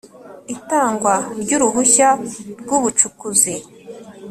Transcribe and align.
Itangwa 0.55 1.13
ry 1.41 1.51
uruhushya 1.57 2.07
rw 2.61 2.69
ubucukuzi 2.77 3.53